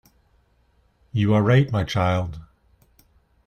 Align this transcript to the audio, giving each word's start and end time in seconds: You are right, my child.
You 1.13 1.31
are 1.35 1.43
right, 1.43 1.71
my 1.71 1.83
child. 1.83 2.39